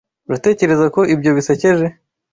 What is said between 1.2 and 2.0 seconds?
bisekeje?